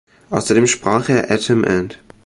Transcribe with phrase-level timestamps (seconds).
[0.31, 1.99] Außerdem sprach er Atom Ant.